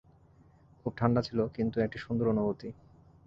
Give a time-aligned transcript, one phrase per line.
[0.81, 2.69] খুব ঠান্ডা ছিল, কিন্তু একটি সুন্দর অনুভূতি।